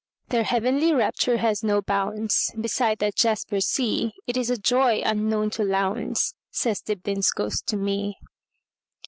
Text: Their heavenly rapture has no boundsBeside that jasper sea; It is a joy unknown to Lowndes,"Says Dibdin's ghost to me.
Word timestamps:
Their 0.29 0.41
heavenly 0.41 0.95
rapture 0.95 1.37
has 1.37 1.63
no 1.63 1.79
boundsBeside 1.79 2.97
that 2.97 3.13
jasper 3.15 3.61
sea; 3.61 4.13
It 4.25 4.35
is 4.35 4.49
a 4.49 4.57
joy 4.57 5.03
unknown 5.05 5.51
to 5.51 5.63
Lowndes,"Says 5.63 6.81
Dibdin's 6.81 7.29
ghost 7.29 7.67
to 7.67 7.77
me. 7.77 8.17